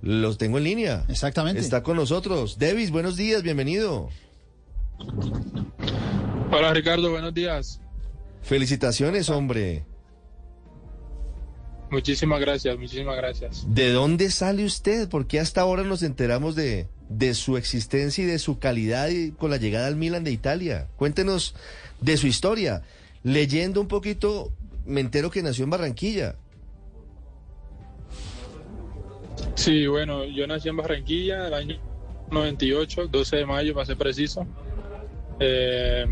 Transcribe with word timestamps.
Los 0.00 0.38
tengo 0.38 0.56
en 0.56 0.64
línea. 0.64 1.04
Exactamente. 1.08 1.60
Está 1.60 1.82
con 1.82 1.96
nosotros. 1.96 2.58
Davis, 2.58 2.90
buenos 2.90 3.18
días, 3.18 3.42
bienvenido. 3.42 4.08
Hola 6.50 6.72
Ricardo, 6.72 7.10
buenos 7.10 7.34
días. 7.34 7.82
Felicitaciones, 8.40 9.28
hombre. 9.28 9.84
Muchísimas 11.90 12.40
gracias, 12.40 12.78
muchísimas 12.78 13.14
gracias. 13.18 13.66
¿De 13.68 13.92
dónde 13.92 14.30
sale 14.30 14.64
usted? 14.64 15.06
Porque 15.10 15.38
hasta 15.38 15.60
ahora 15.60 15.82
nos 15.82 16.02
enteramos 16.02 16.56
de, 16.56 16.88
de 17.10 17.34
su 17.34 17.58
existencia 17.58 18.24
y 18.24 18.26
de 18.26 18.38
su 18.38 18.58
calidad 18.58 19.10
y 19.10 19.32
con 19.32 19.50
la 19.50 19.58
llegada 19.58 19.86
al 19.88 19.96
Milan 19.96 20.24
de 20.24 20.30
Italia. 20.30 20.88
Cuéntenos 20.96 21.54
de 22.00 22.16
su 22.16 22.26
historia. 22.26 22.84
Leyendo 23.22 23.82
un 23.82 23.88
poquito, 23.88 24.50
me 24.86 25.02
entero 25.02 25.30
que 25.30 25.42
nació 25.42 25.64
en 25.64 25.70
Barranquilla. 25.70 26.36
Sí, 29.60 29.86
bueno, 29.86 30.24
yo 30.24 30.46
nací 30.46 30.70
en 30.70 30.78
Barranquilla 30.78 31.48
el 31.48 31.52
año 31.52 31.76
98, 32.30 33.08
12 33.08 33.36
de 33.36 33.44
mayo 33.44 33.74
para 33.74 33.84
ser 33.84 33.98
preciso. 33.98 34.46
Eh, 35.38 36.06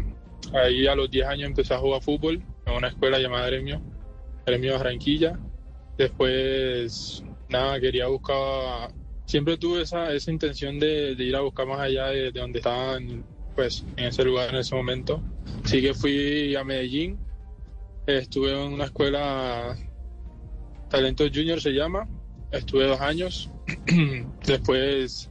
ahí 0.52 0.86
a 0.86 0.94
los 0.94 1.10
10 1.10 1.27
años 1.27 1.48
empecé 1.48 1.72
a 1.72 1.78
jugar 1.78 2.02
fútbol 2.02 2.42
en 2.66 2.74
una 2.74 2.88
escuela 2.88 3.18
llamada 3.18 3.46
Gremio, 3.46 3.80
Gremio 4.44 4.74
Barranquilla. 4.74 5.38
Después, 5.96 7.24
nada, 7.48 7.80
quería 7.80 8.08
buscar, 8.08 8.92
siempre 9.24 9.56
tuve 9.56 9.80
esa, 9.80 10.12
esa 10.12 10.30
intención 10.30 10.78
de, 10.78 11.12
ir 11.12 11.34
a 11.34 11.40
buscar 11.40 11.66
más 11.66 11.80
allá 11.80 12.08
de, 12.08 12.30
de 12.30 12.40
donde 12.40 12.58
estaban, 12.58 13.24
pues, 13.56 13.83
en 13.96 14.05
ese 14.05 14.24
lugar 14.24 14.50
en 14.50 14.56
ese 14.56 14.74
momento. 14.74 15.22
Así 15.64 15.80
que 15.80 15.94
fui 15.94 16.55
a 16.55 16.64
Medellín, 16.64 17.18
estuve 18.06 18.52
en 18.52 18.74
una 18.74 18.84
escuela, 18.84 19.74
Talento 20.90 21.24
Junior 21.33 21.62
se 21.62 21.70
llama, 21.70 22.06
estuve 22.50 22.86
dos 22.86 23.00
años. 23.00 23.50
Después 24.46 25.30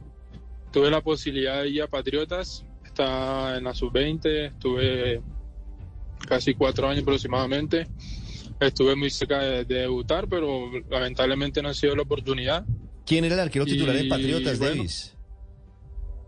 tuve 0.72 0.90
la 0.90 1.00
posibilidad 1.00 1.62
de 1.62 1.70
ir 1.70 1.82
a 1.82 1.86
Patriotas, 1.86 2.64
está 2.84 3.56
en 3.56 3.64
la 3.64 3.74
sub-20, 3.74 4.52
estuve 4.52 5.22
casi 6.26 6.54
cuatro 6.54 6.88
años 6.88 7.02
aproximadamente. 7.02 7.86
Estuve 8.60 8.96
muy 8.96 9.10
cerca 9.10 9.38
de, 9.38 9.64
de 9.64 9.80
debutar, 9.80 10.28
pero 10.28 10.70
lamentablemente 10.90 11.62
no 11.62 11.68
ha 11.68 11.74
sido 11.74 11.94
la 11.94 12.02
oportunidad. 12.02 12.64
¿Quién 13.06 13.24
era 13.24 13.34
el 13.34 13.40
arquero 13.40 13.64
titular 13.64 13.96
Y, 13.96 14.08
Patriotas, 14.08 14.58
bueno, 14.58 14.76
Davis? 14.76 15.16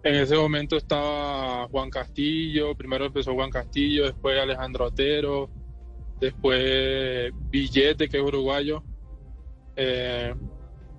En 0.02 0.14
ese 0.14 0.34
momento 0.34 0.78
estaba 0.78 1.68
Juan 1.68 1.90
Castillo, 1.90 2.74
primero 2.74 3.04
empezó 3.04 3.34
Juan 3.34 3.50
Castillo, 3.50 4.06
después 4.06 4.40
Alejandro 4.40 4.86
Otero, 4.86 5.50
después 6.18 7.32
Villete, 7.50 8.08
que 8.08 8.16
es 8.16 8.22
uruguayo. 8.22 8.82
Eh, 9.76 10.34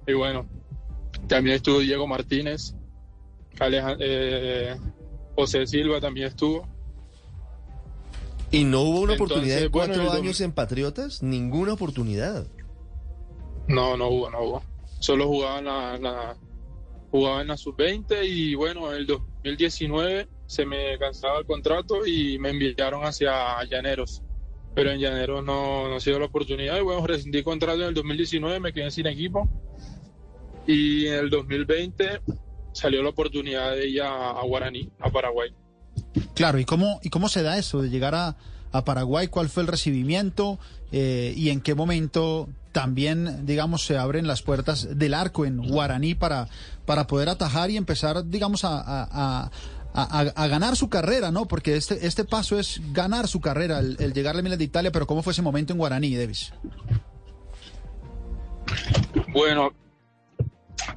y 0.08 0.14
bueno, 0.14 0.48
también 1.28 1.58
estuvo 1.58 1.80
Diego 1.80 2.08
Martínez, 2.08 2.74
Aleja- 3.60 3.98
eh, 4.00 4.76
José 5.36 5.66
Silva 5.68 6.00
también 6.00 6.28
estuvo. 6.28 6.68
¿Y 8.52 8.64
no 8.66 8.82
hubo 8.82 9.02
una 9.02 9.14
Entonces, 9.14 9.22
oportunidad 9.22 9.60
de 9.62 9.70
cuatro 9.70 10.12
años 10.12 10.42
en 10.42 10.52
Patriotas? 10.52 11.24
Ninguna 11.24 11.74
oportunidad. 11.74 12.46
No, 13.68 13.96
no 13.96 14.10
hubo, 14.10 14.30
no 14.30 14.42
hubo. 14.44 14.64
Solo 15.00 15.28
jugaba 15.28 15.60
en 15.60 15.66
la, 15.66 15.98
la- 15.98 16.38
jugaba 17.12 17.42
en 17.42 17.48
la 17.48 17.58
sub-20 17.58 18.26
y 18.28 18.56
bueno, 18.56 18.92
en 18.92 18.98
el 18.98 19.06
2019 19.08 20.28
se 20.48 20.66
me 20.66 20.98
cansaba 20.98 21.40
el 21.40 21.46
contrato 21.46 22.06
y 22.06 22.38
me 22.40 22.50
enviaron 22.50 23.04
hacia 23.06 23.64
Llaneros. 23.70 24.22
Pero 24.74 24.92
en 24.92 25.00
Llaneros 25.00 25.44
no, 25.44 25.90
no 25.90 25.96
ha 25.96 26.00
sido 26.00 26.20
la 26.20 26.26
oportunidad 26.26 26.78
y 26.78 26.82
bueno, 26.82 27.06
rescindí 27.06 27.44
contrato 27.44 27.82
en 27.82 27.90
el 27.90 27.94
2019, 27.94 28.60
me 28.60 28.72
quedé 28.74 28.90
sin 28.92 29.06
equipo. 29.08 29.50
Y 30.68 31.08
en 31.08 31.16
el 31.16 31.30
2020 31.30 32.22
salió 32.72 33.04
la 33.04 33.10
oportunidad 33.10 33.72
de 33.72 33.88
ir 33.90 34.02
a, 34.02 34.32
a 34.32 34.44
Guaraní, 34.44 34.90
a 35.00 35.10
Paraguay. 35.10 35.50
Claro, 36.36 36.60
¿y 36.60 36.66
cómo, 36.66 37.00
y 37.04 37.10
cómo 37.10 37.28
se 37.30 37.44
da 37.44 37.58
eso 37.58 37.82
de 37.82 37.90
llegar 37.90 38.16
a, 38.16 38.38
a 38.72 38.86
Paraguay? 38.86 39.28
¿Cuál 39.28 39.50
fue 39.50 39.64
el 39.64 39.68
recibimiento? 39.68 40.58
Eh, 40.92 41.34
¿Y 41.36 41.50
en 41.50 41.62
qué 41.62 41.76
momento 41.76 42.48
también, 42.72 43.46
digamos, 43.46 43.84
se 43.86 43.98
abren 43.98 44.28
las 44.28 44.42
puertas 44.42 44.98
del 44.98 45.14
arco 45.14 45.46
en 45.46 45.58
Guaraní 45.58 46.16
para, 46.16 46.48
para 46.86 47.08
poder 47.08 47.28
atajar 47.28 47.70
y 47.70 47.76
empezar, 47.78 48.30
digamos, 48.30 48.64
a- 48.64 48.80
a- 48.80 49.52
a- 49.94 50.20
a 50.36 50.48
ganar 50.48 50.76
su 50.76 50.90
carrera, 50.90 51.32
¿no? 51.32 51.48
Porque 51.48 51.76
este, 51.76 52.06
este 52.08 52.24
paso 52.26 52.58
es 52.60 52.82
ganar 52.94 53.28
su 53.28 53.42
carrera, 53.42 53.80
el, 53.80 53.98
el 54.00 54.14
llegar 54.14 54.36
al 54.36 54.44
Milan 54.44 54.58
de 54.58 54.66
Italia, 54.66 54.92
pero 54.92 55.06
¿cómo 55.08 55.22
fue 55.24 55.34
ese 55.34 55.42
momento 55.42 55.74
en 55.74 55.80
Guaraní, 55.80 56.16
Davis? 56.16 56.54
Bueno, 59.34 59.72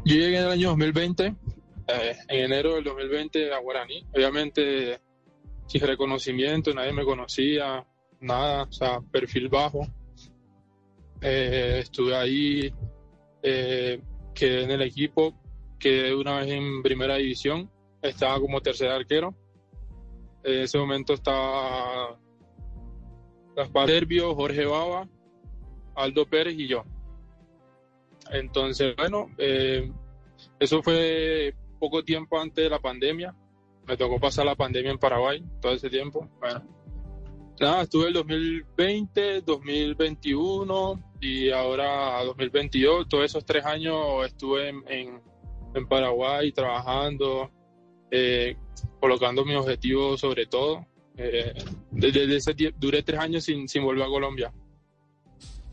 yo 0.05 0.15
llegué 0.16 0.38
en 0.38 0.44
el 0.44 0.50
año 0.50 0.69
2020, 0.71 1.27
eh, 1.27 2.16
en 2.28 2.44
enero 2.44 2.75
del 2.75 2.84
2020 2.84 3.53
a 3.53 3.59
Guaraní. 3.59 4.05
Obviamente, 4.15 5.00
sin 5.66 5.81
reconocimiento, 5.82 6.72
nadie 6.72 6.93
me 6.93 7.05
conocía, 7.05 7.84
nada, 8.21 8.65
o 8.65 8.72
sea, 8.72 9.00
perfil 9.00 9.49
bajo. 9.49 9.87
Eh, 11.21 11.78
estuve 11.82 12.15
ahí, 12.16 12.72
eh, 13.43 14.00
quedé 14.34 14.65
en 14.65 14.71
el 14.72 14.82
equipo, 14.82 15.34
quedé 15.78 16.15
una 16.15 16.38
vez 16.41 16.50
en 16.50 16.82
primera 16.82 17.16
división, 17.16 17.71
estaba 18.09 18.38
como 18.41 18.60
tercer 18.60 18.91
arquero. 18.91 19.34
En 20.42 20.60
ese 20.60 20.78
momento 20.78 21.15
estaba 21.15 22.19
Gaspar 23.56 23.91
Herbio, 23.91 24.34
Jorge 24.34 24.66
Baba, 24.66 25.09
Aldo 25.94 26.26
Pérez 26.26 26.54
y 26.59 26.69
yo. 26.69 26.84
Entonces, 28.31 28.94
bueno, 28.97 29.31
eh, 29.38 29.91
eso 30.59 30.82
fue 30.82 31.54
poco 31.78 32.03
tiempo 32.04 32.38
antes 32.38 32.64
de 32.64 32.70
la 32.70 32.78
pandemia. 32.78 33.34
Me 33.87 33.97
tocó 33.97 34.19
pasar 34.19 34.47
la 34.47 34.54
pandemia 34.54 34.91
en 34.91 34.98
Paraguay 34.98 35.43
todo 35.60 35.72
ese 35.72 35.91
tiempo. 35.91 36.28
Nada, 37.60 37.82
estuve 37.82 38.09
el 38.09 38.14
2020, 38.14 39.43
2021 39.43 41.14
y 41.20 41.50
ahora 41.50 42.22
2022. 42.25 43.09
Todos 43.09 43.25
esos 43.26 43.44
tres 43.44 43.64
años 43.64 44.26
estuve 44.26 44.69
en, 44.70 44.82
en- 44.88 45.22
en 45.75 45.87
Paraguay 45.88 46.53
trabajando, 46.53 47.50
eh, 48.16 48.56
colocando 49.00 49.44
mis 49.44 49.56
objetivos 49.56 50.20
sobre 50.20 50.47
todo. 50.47 50.86
Eh, 51.16 51.52
desde 51.91 52.36
ese 52.36 52.54
tiempo, 52.54 52.78
duré 52.80 53.02
tres 53.02 53.19
años 53.20 53.44
sin, 53.44 53.69
sin 53.69 53.82
volver 53.84 54.04
a 54.04 54.08
Colombia. 54.08 54.52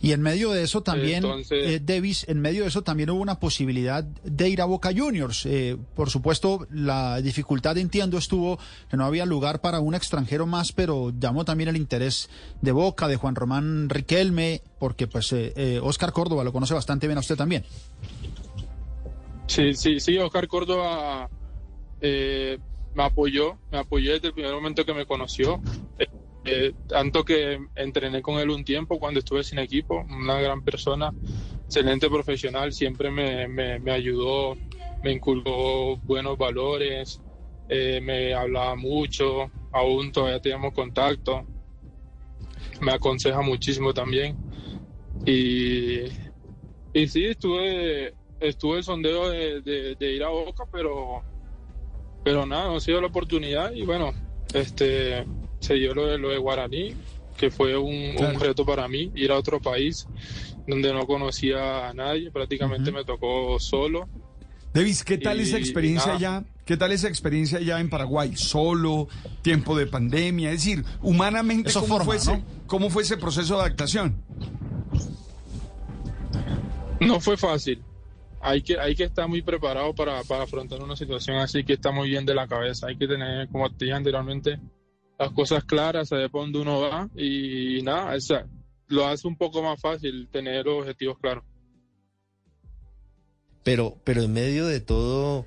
Y 0.04 0.14
en 0.14 0.22
medio 0.22 0.50
de 0.50 0.64
eso 0.64 0.82
también, 0.82 1.24
Entonces- 1.24 1.64
eh, 1.70 1.80
Davis, 1.80 2.26
en 2.28 2.42
medio 2.42 2.64
de 2.64 2.70
eso 2.70 2.82
también 2.82 3.12
hubo 3.12 3.22
una 3.22 3.40
posibilidad 3.40 4.04
de 4.04 4.50
ir 4.50 4.60
a 4.62 4.66
Boca 4.66 4.90
Juniors. 4.96 5.46
Eh, 5.46 5.78
por 5.96 6.10
supuesto, 6.10 6.66
la 6.72 7.22
dificultad, 7.22 7.78
entiendo, 7.78 8.18
estuvo 8.18 8.58
que 8.90 8.98
no 8.98 9.06
había 9.06 9.28
lugar 9.28 9.62
para 9.62 9.80
un 9.80 9.94
extranjero 9.94 10.48
más, 10.48 10.72
pero 10.72 11.14
llamó 11.20 11.46
también 11.46 11.70
el 11.70 11.78
interés 11.78 12.32
de 12.62 12.72
Boca, 12.72 13.08
de 13.08 13.16
Juan 13.18 13.36
Román 13.36 13.90
Riquelme, 13.90 14.64
porque 14.80 15.06
pues 15.06 15.32
eh, 15.34 15.54
eh, 15.56 15.80
Oscar 15.84 16.12
Córdoba 16.12 16.44
lo 16.44 16.52
conoce 16.52 16.74
bastante 16.74 17.06
bien 17.06 17.18
a 17.18 17.22
usted 17.22 17.36
también. 17.36 17.64
Sí, 19.46 19.74
sí, 19.76 20.00
sí, 20.00 20.18
Oscar 20.18 20.48
Córdoba 20.48 21.30
eh, 22.02 22.58
me 22.94 23.04
apoyó, 23.04 23.58
me 23.72 23.80
apoyó 23.80 24.14
desde 24.14 24.28
el 24.30 24.34
primer 24.34 24.54
momento 24.54 24.86
que 24.86 24.94
me 24.94 25.06
conoció. 25.06 25.62
Eh, 25.98 26.08
eh, 26.44 26.74
tanto 26.88 27.24
que 27.24 27.60
entrené 27.76 28.22
con 28.22 28.40
él 28.40 28.50
un 28.50 28.64
tiempo 28.66 29.00
cuando 29.00 29.20
estuve 29.20 29.44
sin 29.44 29.60
equipo, 29.60 30.04
una 30.10 30.42
gran 30.42 30.64
persona, 30.64 31.14
excelente 31.66 32.10
profesional, 32.10 32.74
siempre 32.74 33.12
me, 33.12 33.48
me, 33.48 33.92
ayudó, 33.92 34.56
me 35.04 35.12
inculcó 35.12 35.98
buenos 35.98 36.38
valores, 36.38 37.22
eh, 37.70 38.02
me 38.02 38.34
hablaba 38.34 38.76
mucho, 38.76 39.52
aún 39.72 40.12
todavía 40.12 40.40
tenemos 40.42 40.74
contacto, 40.74 41.46
me 42.82 42.92
aconseja 42.92 43.42
muchísimo 43.42 43.94
también. 43.94 44.36
Y, 45.26 46.02
y 46.94 47.08
sí, 47.08 47.26
estuve, 47.26 48.16
estuve 48.40 48.78
el 48.78 48.84
sondeo 48.84 49.30
de, 49.30 49.62
de- 49.62 49.96
de 49.96 50.14
ir 50.14 50.24
a 50.24 50.30
Boca, 50.30 50.66
pero, 50.72 51.24
pero 52.24 52.46
nada, 52.46 52.66
no 52.68 52.76
ha 52.78 52.80
sido 52.80 53.02
la 53.02 53.08
oportunidad 53.08 53.72
y 53.74 53.84
bueno, 53.84 54.14
este 54.54 55.26
se 55.60 55.76
dio 55.76 55.94
lo 55.94 56.08
de, 56.08 56.18
lo 56.18 56.30
de 56.30 56.38
Guaraní, 56.38 56.96
que 57.38 57.52
fue 57.52 57.78
un, 57.78 58.16
un 58.18 58.40
reto 58.40 58.66
para 58.66 58.88
mí, 58.88 59.12
ir 59.16 59.32
a 59.32 59.38
otro 59.38 59.60
país 59.62 60.08
donde 60.68 60.94
no 60.94 61.06
conocía 61.08 61.90
a 61.90 61.94
nadie, 61.94 62.32
prácticamente 62.32 62.92
me 62.92 63.04
tocó 63.04 63.60
solo. 63.60 64.08
Davis, 64.74 65.04
¿qué 65.04 65.18
tal 65.18 65.40
Y- 65.40 65.44
esa 65.44 65.58
experiencia 65.58 66.16
y 66.16 66.22
nada. 66.22 66.38
allá? 66.38 66.46
¿Qué 66.66 66.78
tal 66.78 66.92
esa 66.94 67.08
experiencia 67.10 67.58
allá 67.58 67.80
en 67.80 67.90
Paraguay? 67.90 68.34
Solo, 68.36 69.08
tiempo 69.42 69.76
de 69.76 69.88
pandemia, 69.88 70.52
es 70.52 70.64
decir, 70.64 70.86
humanamente, 71.02 71.70
Eso 71.70 71.82
¿cómo, 71.82 71.96
forma, 71.96 72.06
fue 72.06 72.16
ese, 72.18 72.38
¿no? 72.38 72.44
¿cómo 72.68 72.90
fue 72.90 73.04
ese 73.04 73.18
proceso 73.18 73.56
de 73.56 73.62
adaptación? 73.62 74.16
No 77.00 77.20
fue 77.20 77.36
fácil. 77.36 77.82
Hay 78.42 78.64
que, 78.64 78.80
hay 78.80 78.96
que 78.96 79.04
estar 79.04 79.28
muy 79.28 79.42
preparado 79.42 79.94
para, 79.94 80.24
para 80.24 80.44
afrontar 80.44 80.82
una 80.82 80.96
situación 80.96 81.38
así 81.38 81.64
que 81.64 81.74
está 81.74 81.92
muy 81.92 82.10
bien 82.10 82.26
de 82.26 82.34
la 82.34 82.48
cabeza. 82.48 82.88
Hay 82.88 82.98
que 82.98 83.08
tener, 83.08 83.48
como 83.50 83.70
te 83.70 83.86
dije 83.86 83.96
anteriormente, 83.96 84.60
las 85.20 85.32
cosas 85.32 85.64
claras, 85.64 86.10
saber 86.10 86.32
por 86.32 86.42
dónde 86.42 86.60
uno 86.60 86.82
va 86.82 87.08
y, 87.16 87.82
nada, 87.84 88.18
lo 88.88 89.06
hace 89.06 89.28
un 89.28 89.38
poco 89.38 89.62
más 89.62 89.80
fácil 89.80 90.28
tener 90.32 90.66
los 90.66 90.82
objetivos 90.82 91.20
claros. 91.20 91.44
Pero, 93.64 93.98
pero 94.04 94.24
en 94.24 94.34
medio 94.34 94.66
de 94.66 94.80
todo, 94.80 95.46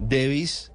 Davis, 0.00 0.72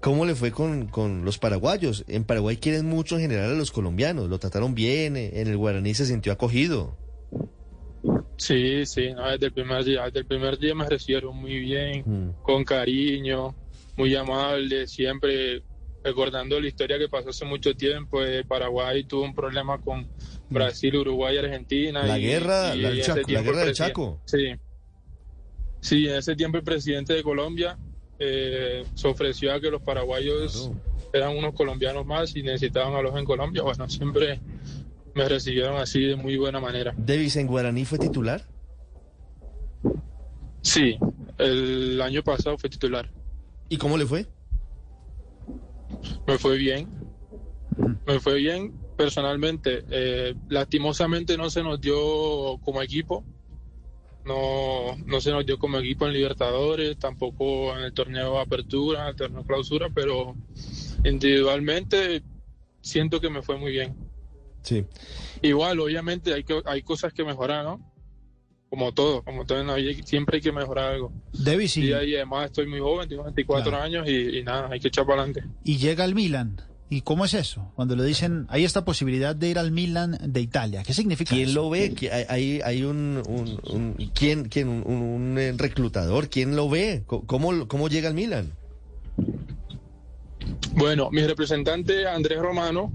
¿cómo 0.00 0.24
le 0.24 0.34
fue 0.34 0.50
con, 0.50 0.86
con 0.86 1.26
los 1.26 1.38
paraguayos? 1.38 2.04
En 2.08 2.24
Paraguay 2.24 2.56
quieren 2.56 2.86
mucho 2.86 3.16
en 3.16 3.22
general 3.22 3.50
a 3.50 3.54
los 3.54 3.70
colombianos, 3.70 4.30
lo 4.30 4.38
trataron 4.38 4.74
bien, 4.74 5.18
en 5.18 5.46
el 5.46 5.56
guaraní 5.58 5.92
se 5.92 6.06
sintió 6.06 6.32
acogido. 6.32 6.96
Sí, 8.40 8.86
sí, 8.86 9.12
no, 9.12 9.28
desde 9.30 9.46
el 9.46 9.52
primer 9.52 9.84
día, 9.84 10.04
desde 10.06 10.20
el 10.20 10.26
primer 10.26 10.58
día 10.58 10.74
me 10.74 10.88
recibieron 10.88 11.36
muy 11.36 11.58
bien, 11.60 12.02
Mm. 12.06 12.42
con 12.42 12.64
cariño, 12.64 13.54
muy 13.96 14.16
amable, 14.16 14.86
siempre 14.86 15.62
recordando 16.02 16.58
la 16.58 16.66
historia 16.66 16.98
que 16.98 17.06
pasó 17.10 17.28
hace 17.28 17.44
mucho 17.44 17.74
tiempo. 17.74 18.24
eh, 18.24 18.42
Paraguay 18.44 19.04
tuvo 19.04 19.24
un 19.24 19.34
problema 19.34 19.78
con 19.78 20.08
Brasil, 20.48 20.96
Uruguay, 20.96 21.36
Argentina. 21.36 22.06
La 22.06 22.18
y- 22.18 22.22
guerra, 22.22 22.74
y 22.74 22.80
la 22.80 22.98
Chaco, 23.02 23.20
guerra 23.26 23.60
el 23.60 23.66
del 23.66 23.74
Chaco. 23.74 24.22
Sí. 24.24 24.54
Sí, 25.82 26.06
en 26.08 26.14
ese 26.16 26.34
tiempo 26.34 26.56
el 26.56 26.64
presidente 26.64 27.12
de 27.12 27.22
Colombia 27.22 27.76
eh, 28.18 28.84
se 28.94 29.06
ofreció 29.08 29.52
a 29.52 29.60
que 29.60 29.70
los 29.70 29.82
paraguayos 29.82 30.70
eran 31.12 31.36
unos 31.36 31.54
colombianos 31.54 32.06
más 32.06 32.34
y 32.36 32.42
necesitaban 32.42 32.94
a 32.94 33.02
los 33.02 33.14
en 33.18 33.24
Colombia. 33.26 33.62
Bueno, 33.62 33.86
siempre 33.88 34.40
me 35.14 35.28
recibieron 35.28 35.76
así 35.76 36.00
de 36.00 36.16
muy 36.16 36.36
buena 36.36 36.60
manera. 36.60 36.94
Davis 36.96 37.36
en 37.36 37.46
guaraní 37.46 37.84
fue 37.84 37.98
titular. 37.98 38.46
Sí, 40.62 40.98
el 41.38 42.00
año 42.02 42.22
pasado 42.22 42.58
fue 42.58 42.68
titular. 42.68 43.10
¿Y 43.68 43.76
cómo 43.76 43.96
le 43.96 44.06
fue? 44.06 44.26
Me 46.26 46.38
fue 46.38 46.56
bien. 46.56 46.88
Me 48.06 48.20
fue 48.20 48.34
bien 48.36 48.72
personalmente. 48.96 49.84
Eh, 49.90 50.34
lastimosamente 50.48 51.36
no 51.36 51.48
se 51.50 51.62
nos 51.62 51.80
dio 51.80 52.58
como 52.62 52.82
equipo. 52.82 53.24
No, 54.24 54.96
no 55.06 55.20
se 55.20 55.30
nos 55.30 55.46
dio 55.46 55.58
como 55.58 55.78
equipo 55.78 56.06
en 56.06 56.12
Libertadores, 56.12 56.98
tampoco 56.98 57.74
en 57.74 57.84
el 57.84 57.94
torneo 57.94 58.34
de 58.34 58.40
Apertura, 58.40 59.02
en 59.02 59.08
el 59.08 59.16
torneo 59.16 59.40
de 59.40 59.46
Clausura, 59.46 59.88
pero 59.94 60.36
individualmente 61.04 62.22
siento 62.82 63.18
que 63.20 63.30
me 63.30 63.40
fue 63.40 63.56
muy 63.56 63.72
bien. 63.72 63.96
Sí. 64.70 64.84
Igual, 65.42 65.80
obviamente 65.80 66.32
hay 66.32 66.44
que 66.44 66.62
hay 66.64 66.82
cosas 66.82 67.12
que 67.12 67.24
mejorar, 67.24 67.64
¿no? 67.64 67.80
Como 68.68 68.92
todo, 68.92 69.24
como 69.24 69.44
todo 69.44 69.60
en 69.60 69.66
la 69.66 69.74
vida, 69.74 70.00
siempre 70.04 70.36
hay 70.36 70.40
que 70.42 70.52
mejorar 70.52 70.92
algo. 70.92 71.12
Davis, 71.32 71.76
y, 71.76 71.86
Y 71.88 71.92
además 71.92 72.46
estoy 72.46 72.68
muy 72.68 72.78
joven, 72.78 73.08
tengo 73.08 73.24
24 73.24 73.68
Claro. 73.70 73.84
años 73.84 74.08
y, 74.08 74.38
y 74.38 74.42
nada, 74.44 74.68
hay 74.70 74.78
que 74.78 74.86
echar 74.88 75.04
para 75.06 75.22
adelante. 75.24 75.42
y 75.64 75.76
llega 75.78 76.04
al 76.04 76.14
Milan. 76.14 76.60
¿Y 76.88 77.00
cómo 77.02 77.24
es 77.24 77.34
eso? 77.34 77.72
Cuando 77.74 77.96
le 77.96 78.04
dicen, 78.04 78.46
hay 78.48 78.64
esta 78.64 78.84
posibilidad 78.84 79.34
de 79.34 79.48
ir 79.48 79.58
al 79.58 79.72
Milan 79.72 80.18
de 80.24 80.40
Italia. 80.40 80.82
¿Qué 80.84 80.92
significa 80.94 81.34
¿Quién 81.34 81.48
eso? 81.50 81.62
lo 81.62 81.70
ve? 81.70 81.92
¿Qui- 81.94 82.10
Hay, 82.12 82.24
hay, 82.28 82.60
hay 82.64 82.82
un, 82.84 83.22
un, 83.28 83.60
un- 83.72 84.10
¿quién, 84.14 84.48
quién, 84.48 84.68
un, 84.68 84.82
un- 84.86 85.02
un, 85.02 85.38
eh, 85.38 85.52
reclutador? 85.56 86.28
¿Quién 86.28 86.54
lo 86.56 86.68
ve? 86.68 87.02
¿Cómo, 87.06 87.66
cómo 87.68 87.88
llega 87.88 88.08
al 88.08 88.14
Milan? 88.14 88.52
Bueno, 90.74 91.10
mi 91.10 91.22
representante 91.22 92.06
Andrés 92.06 92.38
Romano, 92.38 92.92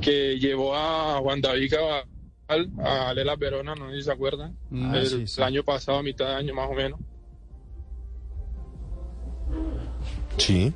que 0.00 0.38
llevó 0.38 0.74
a 0.74 1.18
Juan 1.20 1.40
David 1.40 1.70
Cabal 1.72 2.70
a 2.84 3.14
Lela 3.14 3.36
Verona, 3.36 3.74
no 3.74 3.90
sé 3.90 3.96
si 3.96 4.02
se 4.02 4.12
acuerdan, 4.12 4.56
Ah, 4.72 4.92
el, 4.96 5.06
sí, 5.06 5.26
sí. 5.26 5.40
el 5.40 5.44
año 5.46 5.62
pasado, 5.64 5.98
a 5.98 6.02
mitad 6.02 6.26
de 6.26 6.34
año 6.34 6.54
más 6.54 6.68
o 6.68 6.74
menos. 6.74 6.98
Sí. 10.38 10.72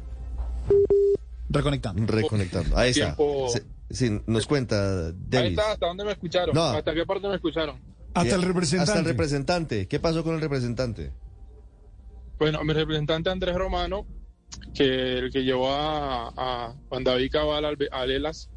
Reconectando. 1.49 2.05
Reconectando. 2.07 2.77
Ahí 2.77 2.91
está. 2.91 3.17
Tiempo- 3.17 3.49
sí, 3.91 4.21
nos 4.27 4.47
cuenta 4.47 5.07
Ahí 5.09 5.13
Davis. 5.29 5.51
está, 5.51 5.73
¿hasta 5.73 5.87
dónde 5.87 6.05
me 6.05 6.13
escucharon? 6.13 6.55
No. 6.55 6.63
¿Hasta 6.65 6.95
qué 6.95 7.07
parte 7.07 7.29
me 7.29 7.35
escucharon? 7.37 7.77
Hasta 8.15 8.35
el 8.37 8.43
representante. 8.43 8.91
Hasta 8.91 9.01
el 9.01 9.07
representante. 9.07 9.89
¿Qué 9.89 10.01
pasó 10.01 10.23
con 10.23 10.35
el 10.35 10.41
representante? 10.41 11.13
Bueno, 12.39 12.63
mi 12.65 12.73
representante 12.73 13.31
Andrés 13.31 13.55
Romano, 13.57 14.07
que 14.75 15.19
el 15.19 15.33
que 15.33 15.43
llevó 15.45 15.71
a, 15.73 16.29
a 16.37 16.75
Juan 16.89 17.05
David 17.05 17.31
Cabal 17.33 17.65
al, 17.65 17.77
a 17.91 18.07
Lelas, 18.07 18.51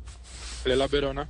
Lelas 0.67 0.91
Verona. 0.91 1.29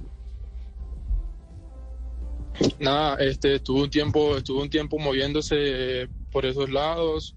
Nada, 2.79 3.15
este 3.23 3.55
estuvo 3.55 3.83
un 3.83 3.89
tiempo, 3.89 4.37
estuvo 4.37 4.61
un 4.61 4.69
tiempo 4.69 4.97
moviéndose 4.99 6.07
por 6.31 6.45
esos 6.45 6.69
lados. 6.69 7.35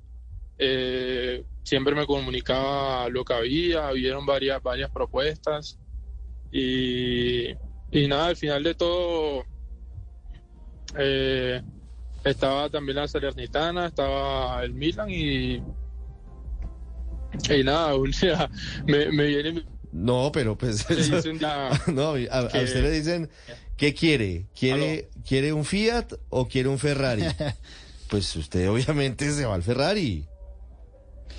eh, 0.59 1.45
siempre 1.63 1.95
me 1.95 2.07
comunicaba 2.07 3.09
lo 3.09 3.25
que 3.25 3.35
había, 3.35 3.91
vieron 3.93 4.27
varias, 4.27 4.63
varias 4.63 4.91
propuestas. 4.91 5.79
Y, 6.53 7.51
y 7.93 8.09
nada, 8.09 8.27
al 8.29 8.37
final 8.37 8.63
de 8.63 8.75
todo, 8.75 9.45
eh, 10.99 11.63
estaba 12.25 12.69
también 12.69 12.97
la 12.97 13.09
Salernitana, 13.09 13.87
estaba 13.87 14.63
el 14.65 14.75
Milan 14.75 15.11
y, 15.11 15.63
y 17.51 17.65
nada, 17.65 17.95
un 17.97 18.11
día 18.11 18.51
me, 18.87 19.11
me 19.13 19.27
viene 19.27 19.65
No, 19.93 20.31
pero 20.33 20.57
pues... 20.57 20.87
no, 21.87 22.15
a, 22.31 22.39
a 22.39 22.45
usted 22.45 22.83
le 22.83 22.91
dicen, 22.91 23.31
¿qué 23.77 23.95
quiere? 23.95 24.47
¿Quiere, 24.59 25.09
¿Quiere 25.27 25.53
un 25.53 25.65
Fiat 25.65 26.13
o 26.29 26.49
quiere 26.49 26.69
un 26.69 26.79
Ferrari? 26.79 27.25
pues 28.09 28.35
usted 28.37 28.69
obviamente 28.71 29.31
se 29.33 29.45
va 29.45 29.55
al 29.55 29.63
Ferrari. 29.63 30.27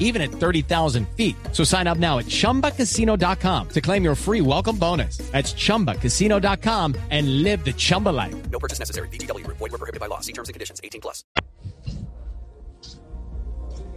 even 0.00 0.22
at 0.22 0.30
30,000 0.30 1.06
feet. 1.10 1.36
So 1.52 1.62
sign 1.62 1.86
up 1.86 1.98
now 1.98 2.18
at 2.18 2.26
ChumbaCasino.com 2.26 3.68
to 3.68 3.80
claim 3.80 4.02
your 4.02 4.14
free 4.14 4.40
welcome 4.40 4.78
bonus. 4.78 5.18
That's 5.32 5.52
ChumbaCasino.com 5.52 6.94
and 7.10 7.42
live 7.42 7.64
the 7.64 7.74
Chumba 7.74 8.08
life. 8.08 8.34
No 8.50 8.58
purchase 8.58 8.78
necessary. 8.78 9.08
VGW 9.08 9.44
Group. 9.44 9.58
Void 9.58 9.72
were 9.72 9.78
prohibited 9.78 10.00
by 10.00 10.06
law. 10.06 10.20
See 10.20 10.32
terms 10.32 10.48
and 10.48 10.54
conditions. 10.54 10.80
18 10.82 11.00
plus. 11.02 11.24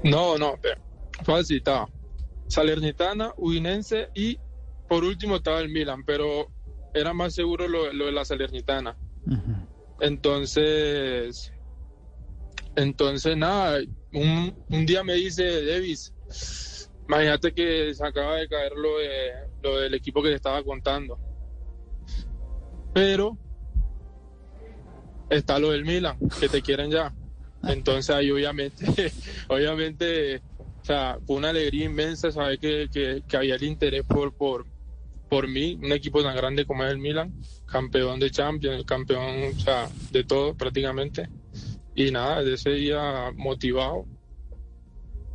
no, 0.04 0.36
no, 0.38 0.58
pero 0.62 0.76
fácil 1.24 1.58
estaba. 1.58 1.88
Salernitana, 2.48 3.34
Udinense 3.38 4.10
y 4.16 4.40
por 4.88 5.04
último 5.04 5.36
estaba 5.38 5.60
el 5.60 5.70
Milan, 5.70 6.04
pero 6.04 6.48
era 6.94 7.14
más 7.14 7.36
seguro 7.36 7.68
lo, 7.68 7.94
lo 7.94 8.06
de 8.06 8.12
la 8.12 8.26
Salernitana. 8.26 8.98
Entonces, 10.00 11.54
entonces 12.76 13.38
nada, 13.38 13.82
un, 14.14 14.86
día 14.86 15.04
me 15.04 15.14
dice 15.14 15.66
Davis, 15.66 16.14
imagínate 17.08 17.54
que 17.54 17.94
se 17.94 18.06
acaba 18.06 18.36
de 18.36 18.48
caer 18.48 18.74
lo, 18.76 18.98
de, 18.98 19.32
lo 19.62 19.80
del 19.80 19.94
equipo 19.94 20.22
que 20.22 20.30
te 20.30 20.36
estaba 20.36 20.64
contando. 20.64 21.20
Pero 22.94 23.38
está 25.30 25.60
lo 25.60 25.72
del 25.72 25.86
Milan, 25.86 26.18
que 26.40 26.50
te 26.50 26.62
quieren 26.62 26.92
ya. 26.92 27.14
Entonces 27.64 28.16
ahí 28.16 28.32
obviamente, 28.32 28.86
obviamente, 29.48 30.38
o 30.38 30.86
sea, 30.86 31.20
fue 31.26 31.36
una 31.36 31.50
alegría 31.50 31.86
inmensa 31.86 32.32
saber 32.32 32.58
que, 32.60 32.90
que, 32.92 33.24
que 33.28 33.38
había 33.38 33.56
el 33.56 33.64
interés 33.64 34.04
por, 34.04 34.34
por, 34.34 34.66
por 35.30 35.48
mí, 35.48 35.78
un 35.82 35.92
equipo 35.92 36.24
tan 36.24 36.36
grande 36.36 36.66
como 36.66 36.84
es 36.84 36.92
el 36.92 36.98
Milan, 36.98 37.34
campeón 37.66 38.20
de 38.20 38.32
Champions, 38.32 38.84
campeón, 38.86 39.54
de 40.12 40.24
todo 40.24 40.56
prácticamente. 40.56 41.30
Y 42.00 42.12
nada, 42.12 42.40
desde 42.44 42.54
ese 42.54 42.70
día 42.72 43.32
motivado 43.36 44.06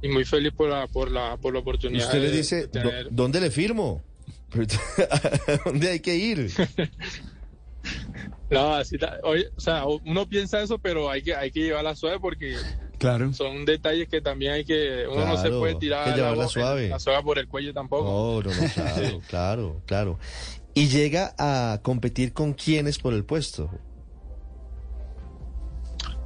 y 0.00 0.08
muy 0.08 0.24
feliz 0.24 0.52
por 0.52 0.70
la, 0.70 0.86
por 0.86 1.10
la, 1.10 1.36
por 1.36 1.52
la 1.52 1.60
oportunidad. 1.60 2.06
usted 2.06 2.20
le 2.22 2.30
de- 2.30 2.36
dice, 2.38 2.56
de 2.62 2.68
tener- 2.68 3.04
"¿Dó- 3.06 3.10
¿dónde 3.10 3.40
le 3.40 3.50
firmo? 3.50 4.02
¿A 5.10 5.58
¿Dónde 5.66 5.90
hay 5.90 6.00
que 6.00 6.16
ir? 6.16 6.50
No, 8.50 8.74
así 8.74 8.96
oye, 9.24 9.48
o 9.56 9.60
sea, 9.60 9.84
uno 9.86 10.26
piensa 10.28 10.62
eso, 10.62 10.78
pero 10.78 11.10
hay 11.10 11.22
que, 11.22 11.34
hay 11.34 11.50
que 11.50 11.60
llevar 11.60 11.84
la 11.84 11.94
suave 11.94 12.18
porque 12.20 12.56
Claro. 12.98 13.32
son 13.34 13.64
detalles 13.64 14.08
que 14.08 14.20
también 14.22 14.52
hay 14.52 14.64
que, 14.64 15.06
uno 15.10 15.26
no 15.26 15.36
se 15.36 15.50
puede 15.50 15.74
tirar 15.74 16.04
que 16.04 16.10
la, 16.10 16.16
llevarla 16.16 16.48
suave. 16.48 16.88
la 16.88 16.98
soga 16.98 17.22
por 17.22 17.38
el 17.38 17.46
cuello 17.48 17.74
tampoco. 17.74 18.04
No, 18.04 18.50
no, 18.50 18.54
no, 18.56 18.68
claro, 18.74 19.20
claro, 19.28 19.82
claro. 19.86 20.18
Y 20.72 20.88
llega 20.88 21.34
a 21.38 21.80
competir 21.82 22.32
con 22.32 22.52
quiénes 22.54 22.98
por 22.98 23.12
el 23.12 23.24
puesto. 23.24 23.70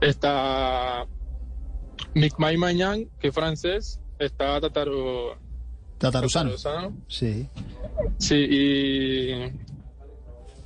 Está 0.01 1.07
Micmay 2.15 2.57
Mañán, 2.57 3.09
que 3.21 3.29
es 3.29 3.35
francés, 3.35 4.01
está 4.19 4.61
Tataro, 4.61 5.37
Tataruzano. 5.99 6.51
Tataruzano, 6.51 6.97
Sí. 7.09 7.49
sí, 8.19 8.37
y, 8.37 9.53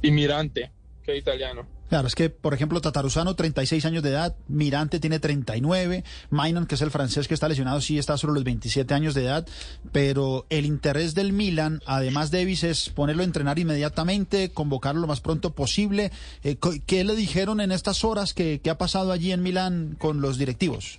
y 0.07 0.11
Mirante, 0.11 0.71
que 1.03 1.13
es 1.13 1.19
italiano. 1.19 1.67
Claro, 1.93 2.09
es 2.09 2.15
que, 2.15 2.31
por 2.31 2.55
ejemplo, 2.55 2.81
Tataruzano, 2.81 3.37
36 3.37 3.85
años 3.85 4.03
de 4.03 4.09
edad, 4.09 4.35
Mirante 4.49 4.99
tiene 4.99 5.19
39, 5.19 6.05
Mainan, 6.31 6.65
que 6.65 6.77
es 6.77 6.81
el 6.81 6.91
francés 6.91 7.29
que 7.29 7.35
está 7.35 7.51
lesionado, 7.51 7.83
sí 7.83 7.99
está 7.99 8.17
solo 8.17 8.33
los 8.33 8.45
27 8.45 8.95
años 8.95 9.13
de 9.13 9.25
edad, 9.25 9.47
pero 9.93 10.47
el 10.49 10.65
interés 10.65 11.15
del 11.15 11.35
Milan, 11.35 11.83
además 11.85 12.31
de 12.31 12.39
Davis, 12.39 12.65
es 12.65 12.89
ponerlo 12.89 13.21
a 13.21 13.27
entrenar 13.27 13.59
inmediatamente, 13.59 14.55
convocarlo 14.55 15.03
lo 15.03 15.07
más 15.07 15.21
pronto 15.21 15.55
posible. 15.55 16.13
Eh, 16.45 16.57
¿Qué 16.87 17.05
le 17.05 17.15
dijeron 17.15 17.61
en 17.61 17.73
estas 17.73 18.05
horas 18.05 18.33
que, 18.33 18.63
que 18.63 18.71
ha 18.71 18.79
pasado 18.79 19.13
allí 19.13 19.31
en 19.31 19.43
Milán 19.43 19.95
con 19.99 20.23
los 20.23 20.39
directivos? 20.39 20.99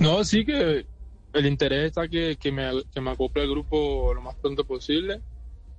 No, 0.00 0.24
sí 0.24 0.46
que 0.46 0.86
el 1.34 1.46
interés 1.46 1.88
está 1.88 2.08
que, 2.08 2.38
que, 2.40 2.50
me, 2.50 2.82
que 2.94 3.02
me 3.02 3.10
acople 3.10 3.42
al 3.42 3.50
grupo 3.50 4.14
lo 4.14 4.22
más 4.22 4.36
pronto 4.36 4.64
posible, 4.64 5.20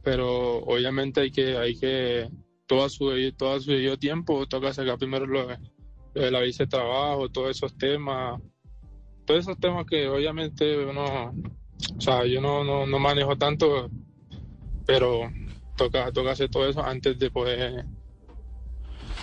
pero 0.05 0.59
obviamente 0.59 1.19
hay 1.19 1.31
que, 1.31 1.57
hay 1.57 1.75
que, 1.75 2.29
todo 2.67 2.87
su, 2.89 3.11
todo 3.35 3.59
su 3.59 3.71
debido 3.71 3.97
tiempo, 3.97 4.45
toca 4.45 4.71
sacar 4.71 4.99
primero 4.99 5.25
lo, 5.25 5.47
la 6.13 6.39
visa 6.41 6.63
de 6.63 6.69
trabajo, 6.69 7.27
todos 7.29 7.49
esos 7.49 7.75
temas, 7.75 8.39
todos 9.25 9.39
esos 9.39 9.59
temas 9.59 9.87
que 9.87 10.07
obviamente 10.07 10.77
uno, 10.85 11.33
o 11.97 12.01
sea, 12.01 12.23
yo 12.27 12.39
no, 12.39 12.63
no, 12.63 12.85
no 12.85 12.99
manejo 12.99 13.35
tanto, 13.35 13.89
pero 14.85 15.31
toca, 15.75 16.11
toca 16.11 16.31
hacer 16.31 16.49
todo 16.49 16.69
eso 16.69 16.85
antes 16.85 17.17
de 17.17 17.31
poder 17.31 17.85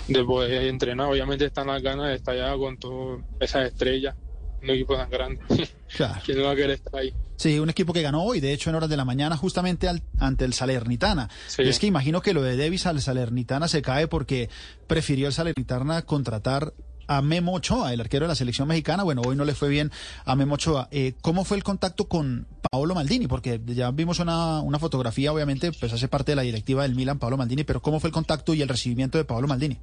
de 0.08 0.24
poder 0.24 0.64
entrenar. 0.64 1.08
Obviamente 1.08 1.44
están 1.44 1.68
las 1.68 1.80
ganas 1.80 2.08
de 2.08 2.16
estar 2.16 2.34
allá 2.34 2.56
con 2.58 2.76
todas 2.76 3.24
esas 3.38 3.68
estrellas, 3.68 4.16
un 4.62 4.70
equipo 4.70 4.96
tan 4.96 5.10
grande. 5.10 5.40
Claro. 5.94 6.22
¿Quién 6.24 6.38
no 6.38 6.44
va 6.44 6.52
a 6.52 6.56
querer 6.56 6.70
estar 6.70 6.96
ahí? 6.96 7.12
Sí, 7.36 7.58
un 7.58 7.68
equipo 7.68 7.92
que 7.92 8.00
ganó 8.00 8.22
hoy, 8.22 8.40
de 8.40 8.54
hecho, 8.54 8.70
en 8.70 8.76
horas 8.76 8.88
de 8.88 8.96
la 8.96 9.04
mañana, 9.04 9.36
justamente 9.36 9.88
al- 9.88 10.02
ante 10.18 10.46
el 10.46 10.54
Salernitana. 10.54 11.28
Sí. 11.48 11.62
Y 11.64 11.68
es 11.68 11.78
que 11.78 11.86
imagino 11.86 12.22
que 12.22 12.32
lo 12.32 12.40
de 12.42 12.56
Davis 12.56 12.86
al 12.86 12.98
Salernitana 13.02 13.68
se 13.68 13.82
cae 13.82 14.08
porque 14.08 14.48
prefirió 14.86 15.26
el 15.26 15.34
Salernitana 15.34 16.00
contratar 16.02 16.72
a 17.08 17.20
Memo 17.20 17.52
Ochoa, 17.52 17.92
el 17.92 18.00
arquero 18.00 18.24
de 18.24 18.28
la 18.28 18.34
selección 18.36 18.68
mexicana. 18.68 19.02
Bueno, 19.02 19.20
hoy 19.26 19.36
no 19.36 19.44
le 19.44 19.54
fue 19.54 19.68
bien 19.68 19.90
a 20.24 20.34
Memo 20.34 20.54
Ochoa. 20.54 20.88
Eh, 20.92 21.12
¿Cómo 21.20 21.44
fue 21.44 21.58
el 21.58 21.62
contacto 21.62 22.08
con 22.08 22.46
Paolo 22.70 22.94
Maldini? 22.94 23.26
Porque 23.26 23.60
ya 23.66 23.90
vimos 23.90 24.18
una, 24.18 24.60
una 24.62 24.78
fotografía, 24.78 25.30
obviamente, 25.30 25.72
pues 25.72 25.92
hace 25.92 26.08
parte 26.08 26.32
de 26.32 26.36
la 26.36 26.42
directiva 26.42 26.84
del 26.84 26.94
Milan, 26.94 27.18
Paolo 27.18 27.36
Maldini, 27.36 27.64
pero 27.64 27.82
¿cómo 27.82 28.00
fue 28.00 28.08
el 28.08 28.14
contacto 28.14 28.54
y 28.54 28.62
el 28.62 28.68
recibimiento 28.68 29.18
de 29.18 29.24
Paolo 29.26 29.46
Maldini? 29.46 29.78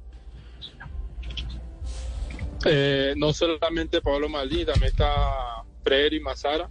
Eh, 2.64 3.14
no 3.16 3.32
solamente 3.32 4.00
Pablo 4.00 4.28
Maldini, 4.28 4.64
también 4.64 4.92
está 4.92 5.64
Freddy 5.82 6.20
Mazara. 6.20 6.68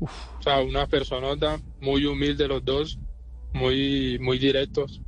O 0.00 0.42
sea, 0.42 0.60
una 0.60 0.86
personota 0.86 1.60
muy 1.80 2.04
humilde 2.04 2.48
los 2.48 2.64
dos, 2.64 2.98
muy, 3.52 4.18
muy 4.20 4.38
directos. 4.38 5.00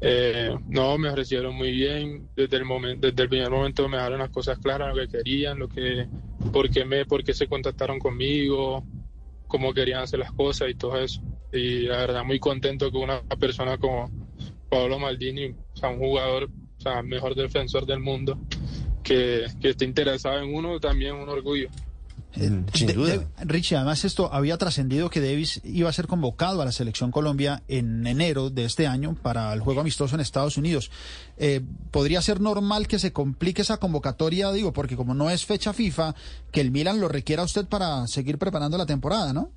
Eh, 0.00 0.54
no, 0.68 0.98
me 0.98 1.08
ofrecieron 1.08 1.54
muy 1.54 1.72
bien. 1.72 2.28
Desde 2.36 2.56
el, 2.58 2.64
momento, 2.64 3.06
desde 3.06 3.22
el 3.22 3.28
primer 3.28 3.50
momento 3.50 3.88
me 3.88 3.96
dejaron 3.96 4.18
las 4.18 4.30
cosas 4.30 4.58
claras, 4.58 4.94
lo 4.94 5.02
que 5.02 5.16
querían, 5.18 5.58
lo 5.58 5.68
que, 5.68 6.06
por 6.52 6.68
qué, 6.70 6.84
me, 6.84 7.06
por 7.06 7.24
qué 7.24 7.32
se 7.32 7.46
contactaron 7.46 7.98
conmigo, 7.98 8.84
cómo 9.46 9.72
querían 9.72 10.02
hacer 10.02 10.18
las 10.18 10.32
cosas 10.32 10.68
y 10.68 10.74
todo 10.74 10.98
eso. 10.98 11.22
Y 11.52 11.82
la 11.82 11.98
verdad, 11.98 12.24
muy 12.24 12.38
contento 12.38 12.90
que 12.90 12.98
una 12.98 13.22
persona 13.22 13.78
como 13.78 14.10
Pablo 14.68 14.98
Maldini, 14.98 15.50
o 15.50 15.76
sea, 15.76 15.88
un 15.88 15.98
jugador, 15.98 16.50
o 16.76 16.80
sea, 16.80 17.02
mejor 17.02 17.34
defensor 17.34 17.86
del 17.86 18.00
mundo, 18.00 18.38
que, 19.04 19.46
que 19.60 19.70
esté 19.70 19.84
interesado 19.84 20.40
en 20.40 20.52
uno, 20.54 20.80
también 20.80 21.14
un 21.14 21.28
orgullo. 21.28 21.68
Sin 22.32 22.66
De- 22.88 22.92
duda. 22.94 23.16
de- 23.18 23.26
Richie, 23.44 23.76
además 23.76 24.04
esto 24.04 24.28
había 24.34 24.58
trascendido 24.58 25.08
que 25.08 25.20
Davis 25.20 25.60
iba 25.62 25.88
a 25.88 25.92
ser 25.92 26.08
convocado 26.08 26.60
a 26.60 26.64
la 26.64 26.72
selección 26.72 27.12
Colombia 27.12 27.62
en 27.68 28.04
enero 28.08 28.50
de 28.50 28.64
este 28.64 28.88
año 28.88 29.14
para 29.22 29.52
el 29.52 29.60
juego 29.60 29.82
amistoso 29.82 30.16
en 30.16 30.20
Estados 30.20 30.56
Unidos. 30.56 30.90
Eh, 31.36 31.60
¿Podría 31.92 32.20
ser 32.22 32.40
normal 32.40 32.88
que 32.88 32.98
se 32.98 33.12
complique 33.12 33.62
esa 33.62 33.76
convocatoria, 33.76 34.50
digo, 34.50 34.72
porque 34.72 34.96
como 34.96 35.14
no 35.14 35.30
es 35.30 35.46
fecha 35.46 35.72
FIFA, 35.72 36.16
que 36.50 36.60
el 36.60 36.72
Milan 36.72 37.00
lo 37.00 37.06
requiera 37.06 37.42
a 37.42 37.44
usted 37.44 37.66
para 37.66 38.04
seguir 38.08 38.36
preparando 38.36 38.76
la 38.78 38.86
temporada, 38.86 39.32
¿no? 39.32 39.52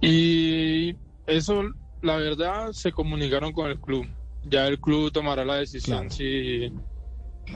Y 0.00 0.94
eso, 1.26 1.62
la 2.02 2.16
verdad, 2.16 2.70
se 2.72 2.92
comunicaron 2.92 3.52
con 3.52 3.68
el 3.68 3.80
club. 3.80 4.06
Ya 4.48 4.66
el 4.66 4.78
club 4.80 5.12
tomará 5.12 5.44
la 5.44 5.56
decisión 5.56 6.10
si, 6.10 6.72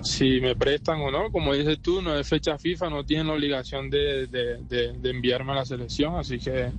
si 0.03 0.41
me 0.41 0.55
prestan 0.57 1.01
o 1.01 1.11
no. 1.11 1.31
Como 1.31 1.55
dices 1.55 1.79
tú, 1.81 2.03
no 2.03 2.15
es 2.19 2.29
fecha 2.29 2.59
FIFA, 2.59 2.91
no 2.91 3.05
tienen 3.05 3.27
la 3.29 3.35
obligación 3.35 3.91
de, 3.91 4.27
de- 4.27 4.59
de- 4.69 4.93
de 4.99 5.11
enviarme 5.11 5.53
a 5.53 5.57
la 5.57 5.65
selección, 5.65 6.17
así 6.17 6.39
que 6.39 6.71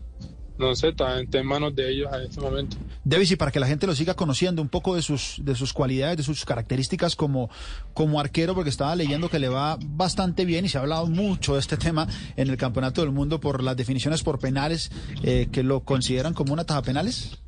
no 0.56 0.76
sé, 0.76 0.90
está, 0.90 1.20
en 1.20 1.46
manos 1.48 1.76
de 1.76 1.90
ellos 1.92 2.10
en 2.14 2.22
este 2.22 2.40
momento. 2.40 2.78
Davis, 3.04 3.32
y 3.32 3.36
para 3.36 3.50
que 3.52 3.60
la 3.60 3.66
gente 3.66 3.88
lo 3.88 3.96
siga 3.96 4.14
conociendo 4.14 4.62
un 4.62 4.70
poco 4.70 4.96
de 4.96 5.02
sus, 5.02 5.38
de 5.42 5.56
sus 5.56 5.74
cualidades, 5.74 6.16
de 6.18 6.24
sus 6.24 6.46
características 6.46 7.16
como, 7.16 7.50
como 7.96 8.20
arquero, 8.20 8.54
porque 8.54 8.70
estaba 8.70 8.96
leyendo 8.96 9.30
que 9.30 9.40
le 9.40 9.50
va 9.50 9.78
bastante 9.82 10.46
bien 10.46 10.64
y 10.64 10.70
se 10.70 10.78
ha 10.78 10.82
hablado 10.82 11.08
mucho 11.08 11.56
de 11.56 11.60
este 11.60 11.76
tema 11.78 12.08
en 12.38 12.50
el 12.50 12.58
Campeonato 12.58 13.02
del 13.02 13.10
Mundo 13.12 13.40
por 13.40 13.64
las 13.64 13.76
definiciones 13.76 14.22
por 14.22 14.38
penales, 14.40 14.92
eh, 15.24 15.50
que 15.52 15.64
lo 15.64 15.82
consideran 15.82 16.36
como 16.36 16.54
una 16.54 16.66
taja 16.66 16.84
penales. 16.84 17.40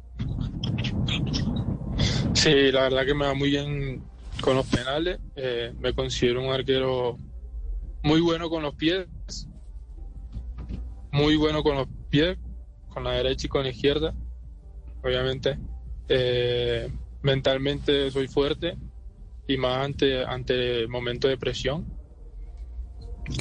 Sí, 2.46 2.72
la 2.72 2.82
verdad 2.84 3.08
que 3.08 3.16
me 3.16 3.25
va 3.25 3.34
muy 3.34 3.50
bien 3.50 4.04
con 4.40 4.56
los 4.56 4.68
penales. 4.68 5.18
Eh, 5.36 5.74
me 5.80 5.94
considero 5.96 6.44
un 6.44 6.52
arquero 6.54 7.18
muy 8.04 8.22
bueno 8.22 8.52
con 8.52 8.62
los 8.62 8.75
pies, 8.75 9.08
muy 11.12 11.38
bueno 11.38 11.64
con 11.64 11.75
los 11.75 11.88
pies, 12.12 12.38
con 12.90 13.04
la 13.04 13.14
derecha 13.14 13.48
y 13.48 13.50
con 13.50 13.64
la 13.64 13.70
izquierda, 13.72 14.14
obviamente. 15.02 15.58
Eh, 16.08 16.88
mentalmente 17.24 18.12
soy 18.12 18.28
fuerte 18.28 18.78
y 19.48 19.58
más 19.58 19.84
ante, 19.84 20.24
ante 20.24 20.88
momentos 20.88 21.32
de 21.32 21.38
presión. 21.40 21.84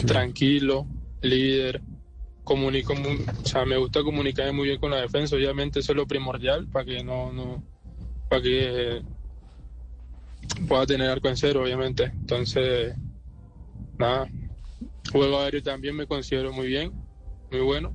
Tranquilo, 0.06 0.86
líder, 1.20 1.82
comunico, 2.42 2.94
mu- 2.94 3.22
o 3.42 3.46
sea, 3.46 3.66
me 3.66 3.76
gusta 3.76 4.02
comunicar 4.02 4.50
muy 4.54 4.68
bien 4.68 4.80
con 4.80 4.92
la 4.92 5.02
defensa, 5.02 5.36
obviamente 5.36 5.80
eso 5.80 5.92
es 5.92 5.96
lo 5.96 6.06
primordial 6.06 6.66
para 6.68 6.86
que 6.86 7.04
no, 7.04 7.30
no, 7.34 7.62
para 8.28 8.42
que 8.42 9.02
pueda 10.68 10.86
tener 10.86 11.10
arco 11.10 11.28
en 11.28 11.36
cero, 11.36 11.62
obviamente. 11.62 12.04
Entonces, 12.04 12.94
nada, 13.98 14.28
juego 15.12 15.40
aéreo 15.40 15.62
también 15.62 15.96
me 15.96 16.06
considero 16.06 16.52
muy 16.52 16.66
bien, 16.66 16.92
muy 17.50 17.60
bueno. 17.60 17.92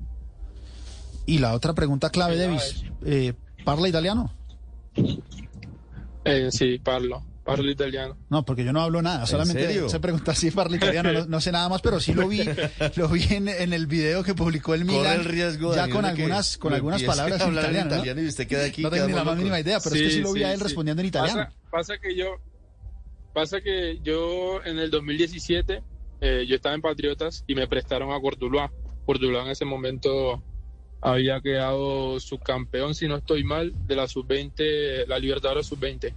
Y 1.25 1.37
la 1.37 1.53
otra 1.53 1.73
pregunta 1.73 2.09
clave, 2.09 2.37
Davis, 2.37 2.83
eh, 3.05 3.33
¿parla 3.63 3.87
italiano? 3.87 4.33
Eh, 6.25 6.49
sí, 6.51 6.79
parlo, 6.79 7.23
parlo 7.49 7.69
italiano. 7.71 8.17
No, 8.29 8.45
porque 8.45 8.63
yo 8.63 8.73
no 8.73 8.81
hablo 8.81 9.01
nada, 9.01 9.25
solamente 9.25 9.89
se 9.89 9.99
pregunta 9.99 10.35
si 10.35 10.51
parla 10.51 10.77
italiano, 10.77 11.11
no, 11.11 11.25
no 11.25 11.41
sé 11.41 11.51
nada 11.51 11.67
más, 11.69 11.81
pero 11.81 11.99
sí 11.99 12.13
lo 12.13 12.27
vi, 12.27 12.43
lo 12.95 13.07
vi 13.09 13.23
en, 13.31 13.47
en 13.47 13.73
el 13.73 13.87
video 13.87 14.23
que 14.23 14.33
publicó 14.33 14.73
el 14.73 14.85
Corre 14.85 14.97
Milan, 14.97 15.19
el 15.19 15.25
riesgo, 15.25 15.71
ya 15.71 15.81
Daniel, 15.81 15.95
con 15.95 16.05
algunas, 16.05 16.57
con 16.57 16.73
algunas 16.73 17.03
palabras 17.03 17.41
en 17.41 17.47
en 17.47 17.53
italiano, 17.53 17.89
¿no? 17.89 17.95
italiano 17.95 18.21
y 18.21 18.27
usted 18.27 18.47
queda 18.47 18.65
aquí, 18.65 18.83
No 18.83 18.89
tengo 18.89 19.07
ni 19.07 19.13
la 19.13 19.23
más 19.23 19.37
mínima 19.37 19.59
idea, 19.59 19.79
pero 19.79 19.95
es 19.95 20.01
que 20.01 20.09
Sí, 20.09 20.15
sí 20.17 20.21
lo 20.21 20.33
vi 20.33 20.39
sí, 20.41 20.45
a 20.45 20.51
él 20.53 20.57
sí. 20.57 20.63
respondiendo 20.63 21.01
en 21.01 21.07
italiano. 21.07 21.43
Pasa, 21.43 21.55
pasa 21.71 21.97
que 21.97 22.15
yo, 22.15 22.37
pasa 23.33 23.61
que 23.61 23.99
yo 24.03 24.63
en 24.63 24.79
el 24.79 24.89
2017 24.91 25.83
eh, 26.21 26.45
yo 26.47 26.55
estaba 26.55 26.75
en 26.75 26.81
Patriotas 26.81 27.43
y 27.47 27.55
me 27.55 27.67
prestaron 27.67 28.11
a 28.11 28.19
Cortuluá. 28.19 28.71
Cortuluá 29.05 29.43
en 29.43 29.51
ese 29.51 29.65
momento 29.65 30.43
había 31.01 31.39
quedado 31.41 32.19
subcampeón, 32.19 32.93
si 32.93 33.07
no 33.07 33.15
estoy 33.17 33.43
mal, 33.43 33.73
de 33.87 33.95
la 33.95 34.07
sub-20, 34.07 35.07
la 35.07 35.17
Libertadores 35.17 35.67
sub-20. 35.67 36.13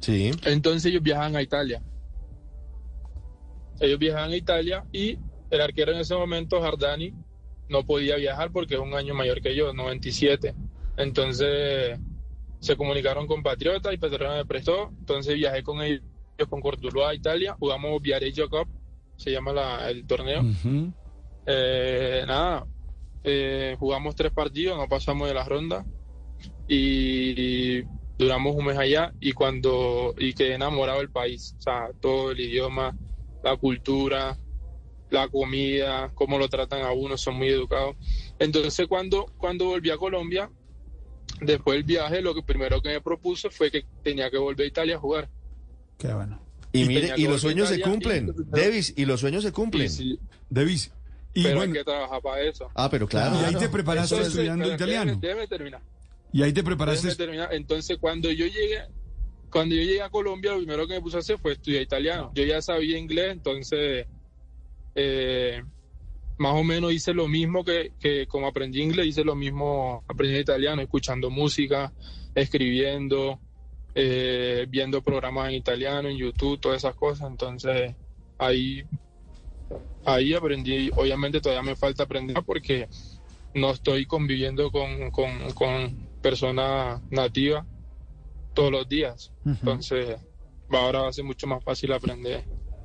Sí. 0.00 0.30
Entonces 0.44 0.86
ellos 0.90 1.02
viajaban 1.02 1.36
a 1.36 1.42
Italia. 1.42 1.82
Ellos 3.80 3.98
viajaban 3.98 4.30
a 4.32 4.36
Italia 4.36 4.84
y 4.92 5.18
el 5.50 5.60
arquero 5.60 5.92
en 5.92 5.98
ese 6.00 6.14
momento, 6.14 6.60
Jardani, 6.60 7.12
no 7.68 7.84
podía 7.84 8.16
viajar 8.16 8.50
porque 8.52 8.74
es 8.74 8.80
un 8.80 8.94
año 8.94 9.14
mayor 9.14 9.40
que 9.40 9.54
yo, 9.54 9.72
97. 9.72 10.54
Entonces 10.96 11.98
se 12.60 12.76
comunicaron 12.76 13.26
con 13.26 13.42
Patriota 13.42 13.92
y 13.92 13.96
Patriota 13.96 14.36
me 14.36 14.44
prestó. 14.44 14.90
Entonces 14.98 15.34
viajé 15.34 15.62
con 15.62 15.80
ellos, 15.82 16.02
con 16.48 16.60
Cortuluá 16.60 17.10
a 17.10 17.14
Italia. 17.14 17.56
Jugamos 17.58 18.00
Viareggio 18.02 18.48
Cup, 18.50 18.68
se 19.16 19.30
llama 19.30 19.52
la- 19.52 19.90
el 19.90 20.06
torneo. 20.06 20.42
Ujú. 20.42 20.92
Eh, 21.46 22.22
nada, 22.26 22.66
eh, 23.24 23.76
jugamos 23.78 24.14
tres 24.14 24.32
partidos, 24.32 24.76
no 24.76 24.88
pasamos 24.88 25.26
de 25.28 25.34
la 25.34 25.44
ronda 25.44 25.84
y, 26.68 27.34
y 27.40 27.59
duramos 28.20 28.54
un 28.54 28.66
mes 28.66 28.76
allá 28.78 29.12
y 29.18 29.32
cuando 29.32 30.14
y 30.18 30.34
quedé 30.34 30.54
enamorado 30.54 30.98
del 30.98 31.10
país, 31.10 31.54
o 31.58 31.62
sea, 31.62 31.88
todo 32.00 32.30
el 32.32 32.40
idioma, 32.40 32.94
la 33.42 33.56
cultura, 33.56 34.36
la 35.10 35.26
comida, 35.28 36.10
cómo 36.14 36.38
lo 36.38 36.48
tratan 36.48 36.82
a 36.82 36.92
uno, 36.92 37.16
son 37.16 37.36
muy 37.36 37.48
educados. 37.48 37.96
Entonces 38.38 38.86
cuando, 38.86 39.26
cuando 39.38 39.64
volví 39.66 39.90
a 39.90 39.96
Colombia, 39.96 40.50
después 41.40 41.76
del 41.76 41.84
viaje, 41.84 42.20
lo 42.20 42.34
que 42.34 42.42
primero 42.42 42.82
que 42.82 42.90
me 42.90 43.00
propuso 43.00 43.50
fue 43.50 43.70
que 43.70 43.86
tenía 44.04 44.30
que 44.30 44.36
volver 44.38 44.66
a 44.66 44.68
Italia 44.68 44.96
a 44.96 44.98
jugar. 44.98 45.28
Qué 45.96 46.12
bueno. 46.12 46.38
Y, 46.72 46.82
Y 46.82 46.88
mire, 46.88 47.14
y 47.16 47.26
los 47.26 47.40
sueños 47.40 47.68
se 47.70 47.80
cumplen, 47.80 48.28
y- 48.36 48.42
Davis, 48.56 48.92
y 48.96 49.04
los 49.06 49.18
sueños 49.20 49.42
se 49.42 49.50
cumplen. 49.50 49.88
Sí, 49.90 50.18
Davis. 50.48 50.92
Y 51.32 51.42
pero 51.44 51.56
bueno, 51.56 51.72
hay 51.72 51.78
que 51.78 51.84
trabajar 51.84 52.20
para 52.22 52.42
eso. 52.42 52.68
Ah, 52.74 52.88
pero 52.90 53.08
claro. 53.08 53.34
y 53.40 53.44
ahí 53.44 53.54
te 53.54 53.68
preparaste 53.68 54.14
Entonces, 54.14 54.34
estudiando 54.34 54.72
italiano. 54.72 55.12
Déjeme, 55.12 55.26
déjeme 55.26 55.48
terminar. 55.48 55.80
Y 56.32 56.42
ahí 56.42 56.52
te 56.52 56.62
preparaste. 56.62 57.14
Terminar. 57.14 57.52
Entonces, 57.52 57.98
cuando 57.98 58.30
yo 58.30 58.46
llegué, 58.46 58.82
cuando 59.50 59.74
yo 59.74 59.82
llegué 59.82 60.02
a 60.02 60.10
Colombia, 60.10 60.52
lo 60.52 60.58
primero 60.58 60.86
que 60.86 60.94
me 60.94 61.00
puse 61.00 61.16
a 61.16 61.20
hacer 61.20 61.38
fue 61.38 61.52
estudiar 61.52 61.82
italiano. 61.82 62.30
Yo 62.34 62.44
ya 62.44 62.62
sabía 62.62 62.98
inglés, 62.98 63.32
entonces 63.32 64.06
eh, 64.94 65.62
más 66.38 66.54
o 66.54 66.62
menos 66.62 66.92
hice 66.92 67.12
lo 67.12 67.28
mismo 67.28 67.64
que, 67.64 67.92
que 67.98 68.26
como 68.26 68.46
aprendí 68.46 68.80
inglés, 68.80 69.08
hice 69.08 69.24
lo 69.24 69.34
mismo, 69.34 70.04
aprendí 70.08 70.38
italiano, 70.38 70.80
escuchando 70.82 71.30
música, 71.30 71.92
escribiendo, 72.34 73.40
eh, 73.94 74.66
viendo 74.68 75.02
programas 75.02 75.48
en 75.48 75.56
italiano, 75.56 76.08
en 76.08 76.16
YouTube, 76.16 76.60
todas 76.60 76.78
esas 76.78 76.94
cosas. 76.94 77.28
Entonces, 77.28 77.94
ahí, 78.38 78.84
ahí 80.04 80.32
aprendí. 80.32 80.90
Obviamente 80.96 81.40
todavía 81.40 81.62
me 81.62 81.76
falta 81.76 82.04
aprender 82.04 82.36
porque 82.46 82.88
no 83.54 83.72
estoy 83.72 84.06
conviviendo 84.06 84.70
con, 84.70 85.10
con, 85.10 85.50
con 85.54 86.09
personas 86.22 87.00
nativas 87.10 87.66
todos 88.54 88.72
los 88.72 88.88
días. 88.88 89.32
Entonces, 89.44 90.16
ahora 90.70 91.02
va 91.02 91.08
a 91.08 91.12
ser 91.12 91.24
mucho 91.24 91.46
más 91.46 91.62
fácil 91.64 91.92
aprender, 91.92 92.44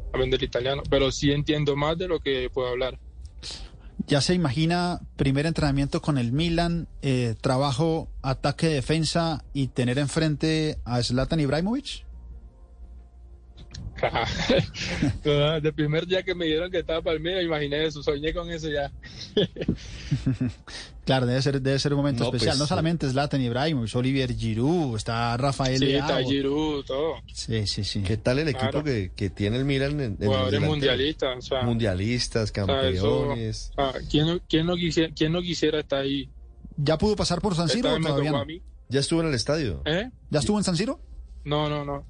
aprender 0.09 0.41
italiano. 0.43 0.83
Pero 0.89 1.11
sí 1.11 1.31
entiendo 1.31 1.75
más 1.75 1.97
de 1.97 2.07
lo 2.07 2.19
que 2.19 2.49
puedo 2.53 2.69
hablar. 2.69 2.99
¿Ya 4.07 4.21
se 4.21 4.33
imagina 4.35 5.01
primer 5.15 5.45
entrenamiento 5.45 6.01
con 6.01 6.17
el 6.17 6.31
Milan, 6.31 6.87
eh, 7.01 7.35
trabajo, 7.41 8.09
ataque, 8.21 8.67
defensa 8.67 9.43
y 9.53 9.67
tener 9.67 9.97
enfrente 9.97 10.77
a 10.85 11.01
Zlatan 11.01 11.39
Ibrahimovic? 11.39 12.05
Desde 15.23 15.57
el 15.67 15.73
primer 15.73 16.05
día 16.05 16.21
que 16.23 16.35
me 16.35 16.45
dieron 16.45 16.69
que 16.69 16.79
estaba 16.79 17.01
para 17.01 17.15
el 17.15 17.21
medio, 17.21 17.41
imaginé 17.41 17.85
eso, 17.85 18.03
soñé 18.03 18.33
con 18.33 18.49
eso 18.51 18.69
ya. 18.69 18.91
Claro, 21.05 21.27
debe 21.27 21.39
ser, 21.43 21.61
debe 21.61 21.77
ser 21.77 21.93
un 21.93 21.97
momento 21.97 22.23
No, 22.23 22.29
especial. 22.29 22.53
pues, 22.53 22.59
no 22.59 22.65
solamente 22.65 23.07
Zlatan 23.07 23.39
Ibrahimovic, 23.39 23.95
Olivier 23.95 24.35
Giroud, 24.35 24.95
está 24.97 25.37
Rafael 25.37 25.77
Sí, 25.77 25.85
Leao. 25.85 26.01
está 26.07 26.23
Giroud, 26.23 26.83
todo. 26.83 27.13
Sí, 27.31 27.67
sí, 27.67 27.83
sí. 27.83 28.01
¿Qué 28.01 28.17
tal 28.17 28.39
el 28.39 28.47
equipo 28.47 28.71
Claro. 28.71 28.83
que, 28.83 29.11
que 29.15 29.29
tiene 29.29 29.57
el 29.57 29.65
Milan 29.65 29.91
en, 29.91 29.99
en 29.99 30.15
Jugadores 30.17 30.51
delanteros? 30.53 30.67
mundialistas, 30.67 31.37
o 31.37 31.41
sea, 31.43 31.61
Mundialistas, 31.61 32.49
o 32.49 32.53
sea, 32.65 32.89
eso- 32.89 33.19
campeones. 33.27 33.71
o 33.77 33.91
sea, 33.91 34.01
¿quién, 34.09 34.25
no, 34.25 34.39
quién, 34.49 34.65
no 34.65 34.75
quisiera, 34.75 35.13
¿quién 35.15 35.31
no 35.31 35.41
quisiera 35.43 35.79
estar 35.79 35.99
ahí? 36.01 36.27
¿Ya 36.75 36.97
pudo 36.97 37.15
pasar 37.15 37.39
por 37.39 37.53
San 37.55 37.69
Siro 37.69 37.99
me 37.99 38.07
todavía 38.07 38.31
no? 38.31 38.43
mí. 38.45 38.63
Ya 38.89 38.99
estuvo 38.99 39.21
en 39.21 39.27
el 39.27 39.35
estadio. 39.35 39.83
¿Eh? 39.85 40.09
¿Ya 40.31 40.39
estuvo 40.39 40.57
en 40.57 40.63
San 40.63 40.75
Siro? 40.75 40.99
No, 41.43 41.69
no, 41.69 41.85
no. 41.85 42.03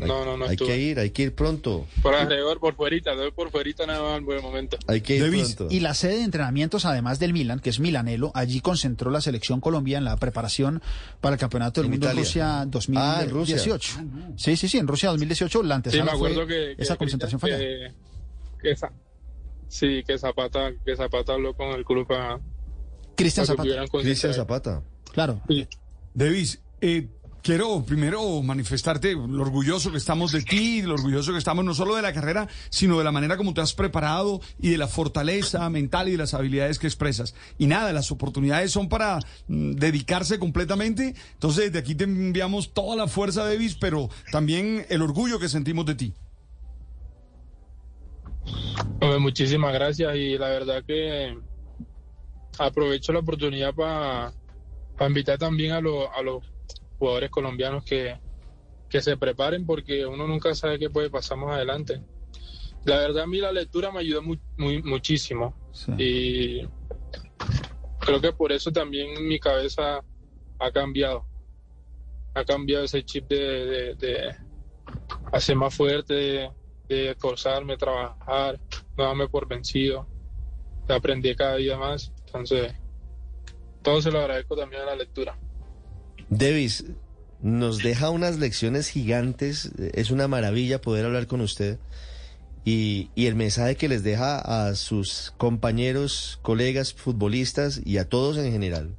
Hay, 0.00 0.08
No, 0.08 0.24
no, 0.24 0.36
no 0.36 0.44
hay 0.46 0.52
estuve. 0.52 0.68
que 0.68 0.78
ir, 0.78 0.98
hay 0.98 1.10
que 1.10 1.22
ir 1.22 1.34
pronto. 1.34 1.86
Por 2.02 2.14
alrededor, 2.14 2.58
por 2.58 2.74
fuerita, 2.74 3.14
doy 3.14 3.30
por 3.30 3.50
fuerita 3.50 3.86
nada 3.86 4.02
más 4.02 4.18
en 4.18 4.24
buen 4.24 4.42
momento. 4.42 4.76
Hay 4.88 5.00
que 5.02 5.16
ir 5.16 5.22
Davis, 5.22 5.54
pronto. 5.54 5.74
Y 5.74 5.80
la 5.80 5.94
sede 5.94 6.16
de 6.16 6.22
entrenamientos, 6.24 6.84
además 6.84 7.18
del 7.18 7.32
Milan, 7.32 7.60
que 7.60 7.70
es 7.70 7.78
Milanelo, 7.80 8.32
allí 8.34 8.60
concentró 8.60 9.10
la 9.10 9.20
selección 9.20 9.60
Colombia 9.60 9.98
en 9.98 10.04
la 10.04 10.16
preparación 10.16 10.82
para 11.20 11.34
el 11.34 11.40
Campeonato 11.40 11.80
del 11.80 11.86
En 11.86 11.90
Mundo 11.92 12.06
en 12.08 12.12
Italia. 12.12 12.22
Rusia 12.24 12.64
2018. 12.66 13.94
Ah, 13.96 14.00
en 14.02 14.10
Rusia. 14.12 14.36
Sí, 14.36 14.56
sí, 14.56 14.68
sí, 14.68 14.78
en 14.78 14.88
Rusia 14.88 15.10
2018 15.10 15.62
la 15.62 15.68
Sí, 15.68 15.76
antesala 15.76 16.04
me 16.04 16.10
acuerdo 16.12 16.34
fue 16.36 16.46
que, 16.46 16.74
que- 16.76 16.82
esa 16.82 16.96
concentración 16.96 17.40
fue 17.40 17.50
allá. 17.54 17.58
que, 17.58 17.92
que 18.62 18.70
esa- 18.72 18.92
sí, 19.68 20.02
que 20.06 20.18
Zapata, 20.18 20.72
que 20.84 20.96
Zapata 20.96 21.34
habló 21.34 21.54
con 21.54 21.68
el 21.68 21.84
club 21.84 22.06
para, 22.06 22.40
Cristian 23.14 23.46
que 23.46 23.52
Zapata, 23.52 23.84
Cristian. 24.02 24.34
Zapata. 24.34 24.82
claro. 25.12 25.40
Sí. 25.48 25.68
Davis, 26.14 26.60
eh, 26.80 27.08
quiero 27.44 27.84
primero 27.84 28.42
manifestarte 28.42 29.12
lo 29.12 29.42
orgulloso 29.42 29.92
que 29.92 29.98
estamos 29.98 30.32
de 30.32 30.42
ti, 30.42 30.80
lo 30.80 30.94
orgulloso 30.94 31.32
que 31.32 31.38
estamos 31.38 31.62
no 31.62 31.74
solo 31.74 31.94
de 31.94 32.00
la 32.00 32.14
carrera, 32.14 32.48
sino 32.70 32.96
de 32.98 33.04
la 33.04 33.12
manera 33.12 33.36
como 33.36 33.52
te 33.52 33.60
has 33.60 33.74
preparado 33.74 34.40
y 34.58 34.70
de 34.70 34.78
la 34.78 34.88
fortaleza 34.88 35.68
mental 35.68 36.08
y 36.08 36.12
de 36.12 36.16
las 36.16 36.32
habilidades 36.32 36.78
que 36.78 36.86
expresas. 36.86 37.34
Y 37.58 37.66
nada, 37.66 37.92
las 37.92 38.10
oportunidades 38.10 38.72
son 38.72 38.88
para 38.88 39.18
mm, 39.46 39.72
dedicarse 39.72 40.38
completamente. 40.38 41.14
Entonces, 41.34 41.66
desde 41.66 41.78
aquí 41.80 41.94
te 41.94 42.04
enviamos 42.04 42.72
toda 42.72 42.96
la 42.96 43.08
fuerza, 43.08 43.44
Davis, 43.44 43.76
pero 43.78 44.08
también 44.32 44.86
el 44.88 45.02
orgullo 45.02 45.38
que 45.38 45.50
sentimos 45.50 45.84
de 45.84 45.94
ti. 45.96 46.14
Hombre, 49.02 49.18
muchísimas 49.18 49.74
gracias 49.74 50.16
y 50.16 50.38
la 50.38 50.48
verdad 50.48 50.82
que 50.86 51.36
aprovecho 52.58 53.12
la 53.12 53.18
oportunidad 53.18 53.74
para 53.74 54.32
invitar 55.06 55.36
también 55.38 55.72
a 55.72 55.82
los 55.82 56.53
jugadores 56.98 57.30
colombianos 57.30 57.84
que, 57.84 58.18
que 58.88 59.00
se 59.00 59.16
preparen 59.16 59.66
porque 59.66 60.06
uno 60.06 60.26
nunca 60.26 60.54
sabe 60.54 60.78
qué 60.78 60.90
puede 60.90 61.10
pasar 61.10 61.38
más 61.38 61.56
adelante. 61.56 62.00
La 62.84 62.98
verdad 62.98 63.24
a 63.24 63.26
mí 63.26 63.38
la 63.38 63.52
lectura 63.52 63.90
me 63.90 64.00
ayudó 64.00 64.22
mu- 64.22 64.36
muy, 64.56 64.82
muchísimo 64.82 65.54
Sí. 65.72 65.92
y 65.98 66.68
creo 68.00 68.20
que 68.20 68.32
por 68.32 68.52
eso 68.52 68.70
también 68.70 69.26
mi 69.26 69.38
cabeza 69.38 70.04
ha 70.58 70.70
cambiado. 70.70 71.26
Ha 72.34 72.44
cambiado 72.44 72.84
ese 72.84 73.02
chip 73.04 73.26
de, 73.28 73.36
de, 73.38 73.94
de 73.94 74.36
hacer 75.32 75.56
más 75.56 75.74
fuerte, 75.74 76.14
de, 76.14 76.50
de 76.88 77.10
esforzarme, 77.10 77.76
trabajar, 77.76 78.60
no 78.96 79.04
darme 79.04 79.28
por 79.28 79.48
vencido, 79.48 80.06
de 80.86 80.94
aprender 80.94 81.34
cada 81.36 81.56
día 81.56 81.76
más. 81.78 82.12
Entonces, 82.26 82.74
todo 83.82 84.02
se 84.02 84.10
lo 84.10 84.18
agradezco 84.20 84.56
también 84.56 84.82
a 84.82 84.86
la 84.86 84.96
lectura. 84.96 85.38
Davis, 86.38 86.84
nos 87.42 87.78
deja 87.78 88.10
unas 88.10 88.38
lecciones 88.38 88.88
gigantes. 88.88 89.70
Es 89.92 90.10
una 90.10 90.28
maravilla 90.28 90.80
poder 90.80 91.04
hablar 91.04 91.26
con 91.26 91.40
usted. 91.40 91.78
Y, 92.64 93.10
el 93.14 93.34
mensaje 93.34 93.76
que 93.76 93.88
les 93.88 94.02
deja 94.02 94.38
a 94.38 94.74
sus 94.74 95.32
compañeros, 95.36 96.38
colegas, 96.42 96.94
futbolistas 96.94 97.80
y 97.84 97.98
a 97.98 98.08
todos 98.08 98.38
en 98.38 98.50
general 98.50 98.96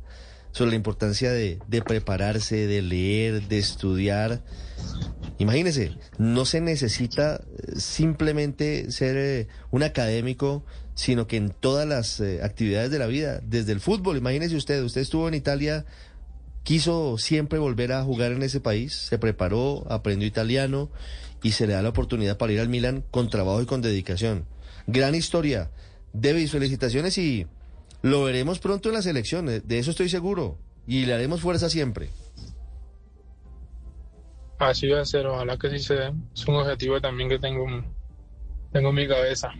sobre 0.51 0.69
la 0.69 0.77
importancia 0.77 1.31
de, 1.31 1.59
prepararse, 1.85 2.67
de 2.67 2.81
leer, 2.81 3.47
de 3.47 3.57
estudiar. 3.57 4.41
Imagínese, 5.37 5.97
no 6.17 6.45
se 6.45 6.61
necesita 6.61 7.35
eh, 7.35 7.73
simplemente 7.77 8.89
ser 8.89 9.17
eh, 9.17 9.47
un 9.71 9.83
académico, 9.83 10.63
sino 10.93 11.27
que 11.27 11.35
en 11.35 11.49
todas 11.49 11.85
las 11.85 12.21
eh, 12.21 12.41
actividades 12.41 12.89
de 12.89 12.99
la 12.99 13.07
vida, 13.07 13.41
desde 13.43 13.73
el 13.73 13.81
fútbol, 13.81 14.15
imagínese 14.15 14.55
usted, 14.55 14.81
usted 14.81 15.01
estuvo 15.01 15.27
en 15.27 15.33
Italia, 15.33 15.85
quiso 16.65 17.19
siempre 17.19 17.59
volver 17.59 17.93
a 17.93 18.03
jugar 18.03 18.31
en 18.31 18.41
ese 18.41 18.59
país, 18.59 18.93
se 18.93 19.19
preparó, 19.19 19.85
aprendió 19.87 20.27
italiano 20.27 20.89
y 21.43 21.51
se 21.51 21.67
le 21.67 21.73
da 21.73 21.83
la 21.83 21.89
oportunidad 21.89 22.37
para 22.37 22.53
ir 22.53 22.59
al 22.59 22.69
Milan 22.69 23.05
con 23.11 23.29
trabajo 23.29 23.61
y 23.61 23.67
con 23.67 23.83
dedicación. 23.83 24.45
Gran 24.87 25.13
historia. 25.13 25.69
Davis, 26.11 26.51
felicitaciones 26.51 27.17
y 27.19 27.45
lo 28.01 28.23
veremos 28.23 28.57
pronto 28.59 28.89
en 28.89 28.95
las 28.95 29.05
elecciones, 29.05 29.67
de 29.67 29.77
eso 29.77 29.91
estoy 29.91 30.09
seguro. 30.09 30.57
Y 30.87 31.05
le 31.05 31.13
haremos 31.13 31.41
fuerza 31.41 31.69
siempre. 31.69 32.09
Así 34.57 34.87
va 34.87 35.01
a 35.01 35.05
ser, 35.05 35.27
ojalá 35.27 35.57
que 35.57 35.69
sí 35.69 35.79
se 35.79 35.93
dé. 35.93 36.13
Es 36.33 36.47
un 36.47 36.55
objetivo 36.55 36.99
también 36.99 37.29
que 37.29 37.37
tengo, 37.37 37.65
tengo 38.71 38.89
en 38.89 38.95
mi 38.95 39.07
cabeza. 39.07 39.51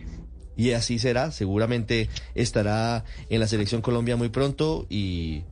Y 0.56 0.72
así 0.72 0.98
será, 0.98 1.30
seguramente 1.30 2.08
estará 2.34 3.04
en 3.28 3.40
la 3.40 3.46
selección 3.46 3.80
Colombia 3.80 4.16
muy 4.16 4.30
pronto 4.30 4.86
y 4.88 5.44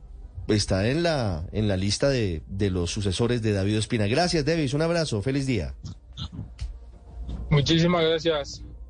está 0.47 0.87
en 0.89 1.03
la, 1.03 1.47
en 1.51 1.67
la 1.67 1.77
lista 1.77 2.09
de, 2.09 2.43
de 2.47 2.69
los 2.69 2.91
sucesores 2.91 3.41
de 3.41 3.53
David 3.53 3.79
Ospina. 3.79 4.07
Gracias, 4.07 4.45
Davis, 4.45 4.73
un 4.73 4.81
abrazo, 4.81 5.21
feliz 5.21 5.45
día. 5.45 5.73
Muchísimas 7.49 8.03
gracias. 8.03 8.63